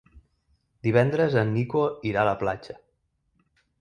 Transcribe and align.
Divendres 0.87 1.37
en 1.41 1.53
Nico 1.57 1.83
irà 2.13 2.23
a 2.23 2.27
la 2.31 2.35
platja. 2.43 2.79